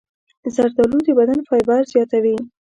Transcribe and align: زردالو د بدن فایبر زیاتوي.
زردالو 0.55 0.99
د 1.07 1.09
بدن 1.19 1.39
فایبر 1.47 1.81
زیاتوي. 1.93 2.37